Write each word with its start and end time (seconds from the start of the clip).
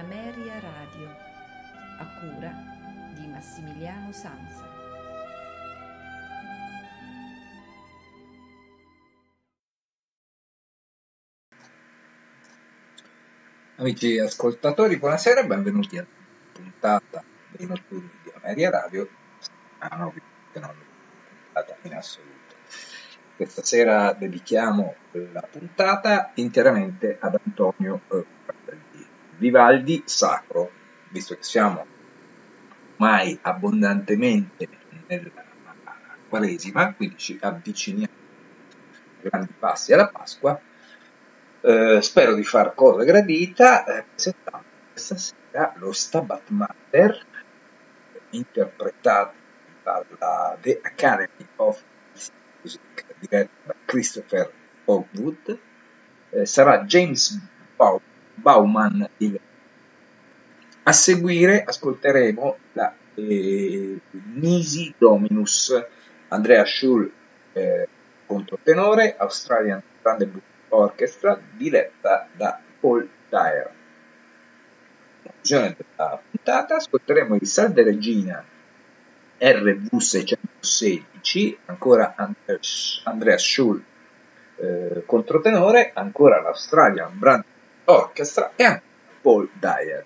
Ameria 0.00 0.58
Radio, 0.60 1.14
a 1.98 2.06
cura 2.20 2.50
di 3.12 3.26
Massimiliano 3.26 4.10
Sanza. 4.12 4.64
Amici 13.76 14.18
ascoltatori, 14.18 14.96
buonasera 14.96 15.40
e 15.42 15.46
benvenuti 15.46 15.98
alla 15.98 16.06
puntata 16.50 17.22
dei 17.50 17.66
notturni 17.66 18.10
di 18.22 18.32
Ameria 18.42 18.70
Radio. 18.70 19.06
Ah, 19.80 19.96
no, 19.96 20.14
non 20.54 20.74
puntata 21.52 21.76
in 21.82 21.92
assoluto. 21.92 22.54
Questa 23.36 23.62
sera 23.62 24.14
dedichiamo 24.14 24.94
la 25.10 25.42
puntata 25.42 26.30
interamente 26.36 27.18
ad 27.20 27.38
Antonio 27.44 28.00
eh, 28.12 28.24
Vivaldi 29.40 30.02
Sacro, 30.04 30.70
visto 31.08 31.34
che 31.34 31.42
siamo 31.42 31.86
ormai 32.92 33.38
abbondantemente 33.40 34.68
nella 35.06 35.48
Quaresima, 36.28 36.92
quindi 36.92 37.16
ci 37.16 37.38
avviciniamo 37.40 38.12
grandi 39.22 39.52
passi 39.58 39.94
alla 39.94 40.08
Pasqua. 40.08 40.60
Eh, 41.62 41.98
spero 42.02 42.34
di 42.34 42.44
far 42.44 42.74
cosa 42.74 43.02
gradita 43.02 43.84
eh, 43.84 44.04
questa 44.92 45.16
sera 45.16 45.74
lo 45.76 45.92
Stabat 45.92 46.48
Mater 46.48 47.26
interpretato 48.30 49.34
dalla 49.82 50.56
The 50.60 50.80
Academy 50.82 51.46
of 51.56 51.82
Music 52.60 52.80
diretta 53.18 53.50
da 53.64 53.74
Christopher 53.84 54.50
Hogwood 54.84 55.58
eh, 56.30 56.46
sarà 56.46 56.84
James 56.84 57.38
Bow- 57.76 58.00
Bauman 58.40 59.08
il... 59.18 59.38
a 60.82 60.92
seguire 60.92 61.62
ascolteremo 61.64 62.56
la 62.72 62.94
eh, 63.14 64.00
Nisi 64.34 64.92
Dominus 64.96 65.86
Andrea 66.28 66.64
Schul 66.64 67.10
eh, 67.52 67.88
controtenore 68.26 69.16
Australian 69.18 69.82
Brandenburg 70.00 70.42
Orchestra 70.68 71.38
diretta 71.56 72.28
da 72.32 72.60
Paul 72.78 73.08
Dyer. 73.28 73.70
Conclusione 75.22 75.76
della 75.76 76.22
puntata 76.30 76.76
ascolteremo 76.76 77.34
il 77.34 77.46
Salve 77.46 77.82
Regina 77.82 78.42
RV616, 79.40 81.56
ancora 81.66 82.14
Andrea 83.04 83.38
Schul 83.38 83.82
eh, 84.56 85.02
controtenore, 85.06 85.92
ancora 85.94 86.40
l'Australian 86.40 87.18
Brand 87.18 87.44
Orchestra 87.90 88.52
e 88.56 88.64
ancora 88.64 88.88
Paul 89.20 89.50
Dyer. 89.52 90.04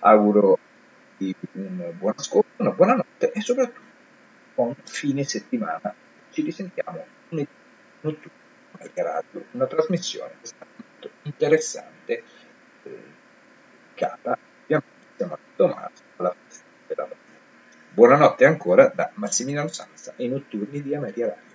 Auguro 0.00 0.58
un 1.52 1.92
buon 1.98 2.14
ascolto, 2.16 2.48
una 2.56 2.70
buona 2.70 2.94
notte 2.94 3.32
e 3.32 3.40
soprattutto 3.40 3.80
buon 4.54 4.74
fine 4.84 5.24
settimana. 5.24 5.94
Ci 6.30 6.42
risentiamo 6.42 7.04
lunedì 7.28 7.48
notturno 8.00 8.44
radio, 8.94 9.44
una 9.52 9.66
trasmissione 9.66 10.36
che 10.40 10.50
è 10.50 10.64
molto 10.76 11.10
interessante, 11.22 12.22
eh, 12.82 13.02
ovviamente 13.94 14.84
siamo 15.16 15.38
Tommaso 15.56 16.02
alla 16.16 16.34
festa 16.46 16.64
della 16.86 17.02
notte. 17.02 17.16
Buonanotte 17.90 18.44
ancora 18.44 18.92
da 18.94 19.10
Massimiliano 19.14 19.68
Sanza 19.68 20.12
e 20.16 20.28
notturni 20.28 20.82
di 20.82 20.94
Ameria 20.94 21.28
Radio. 21.28 21.45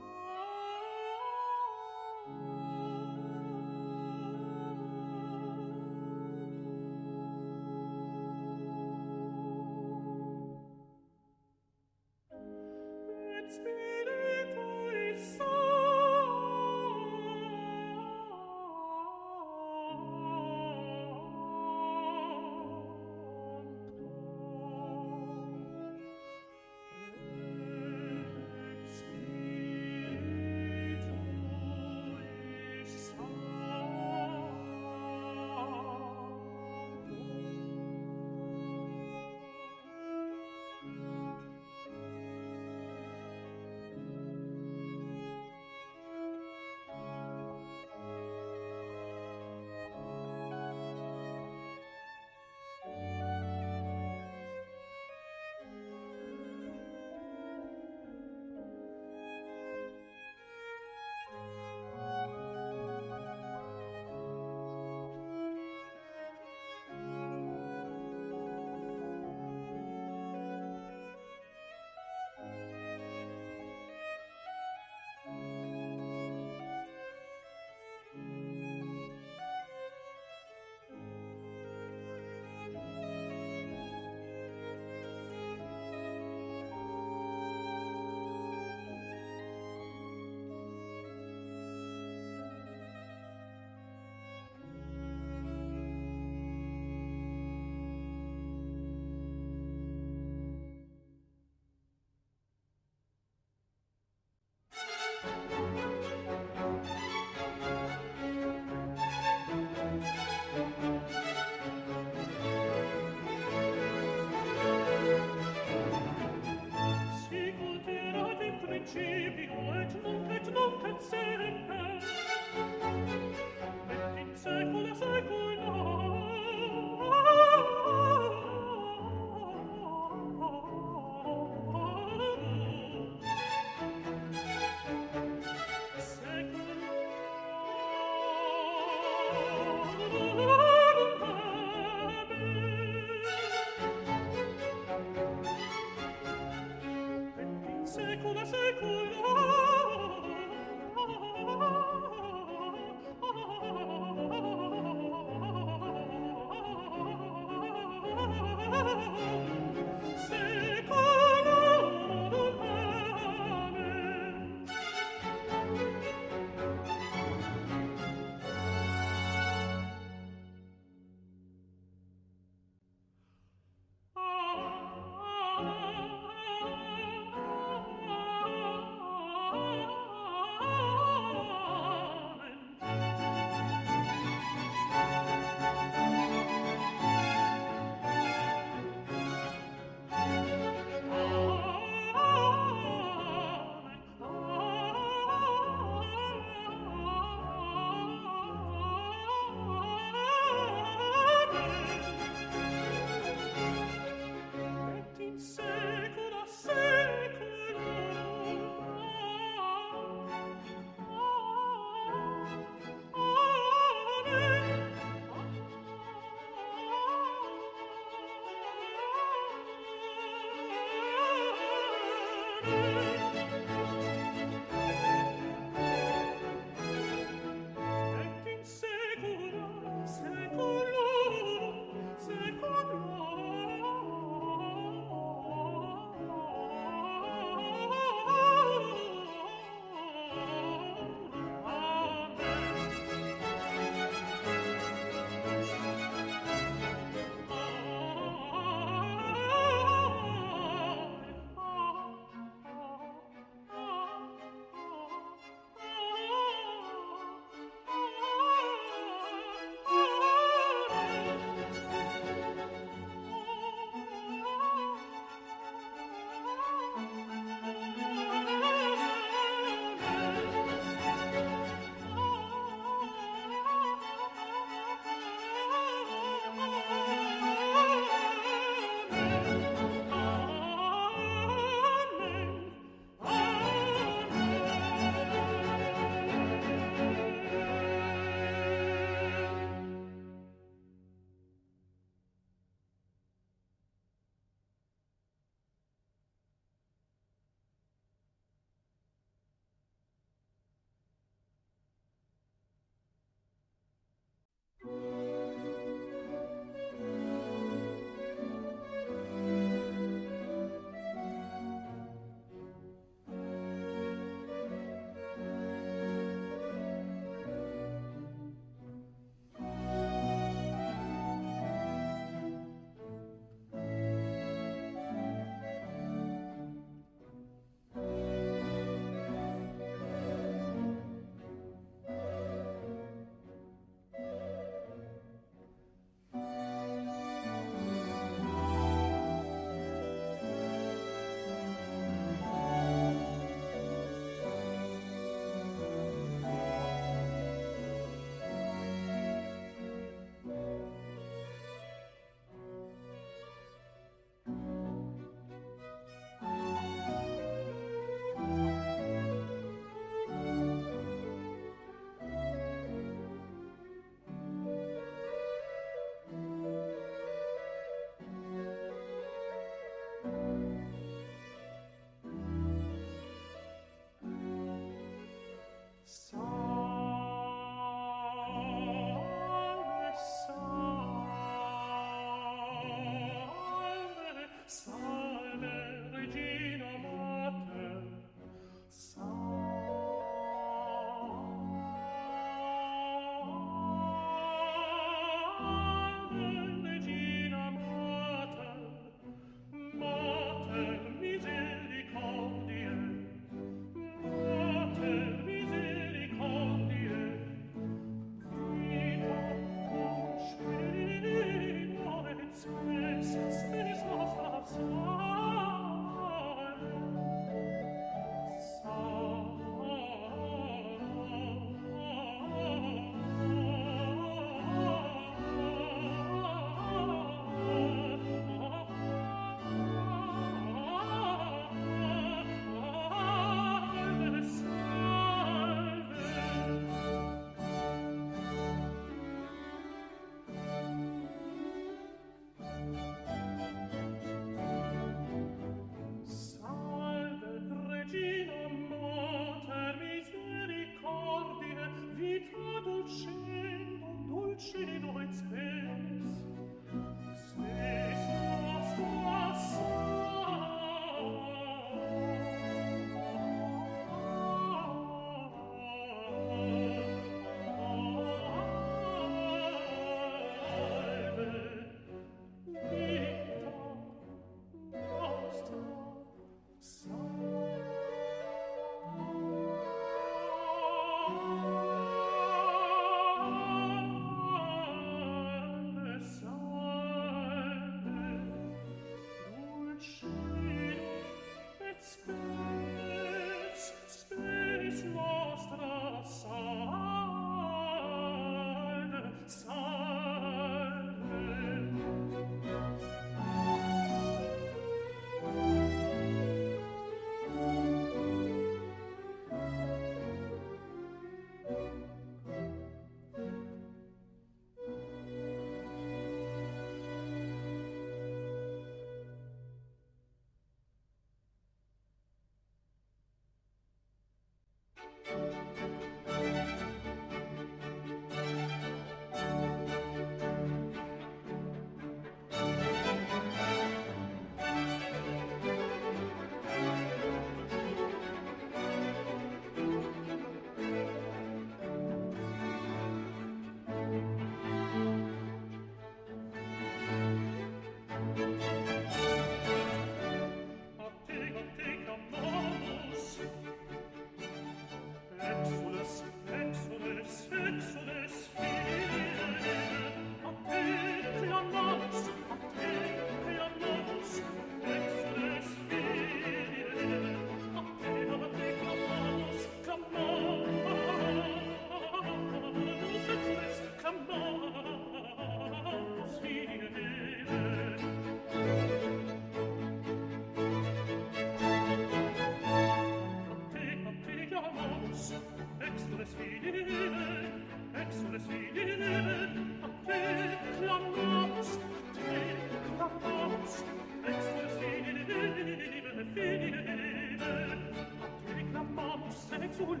soles 599.88 600.00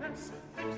et 0.58 0.77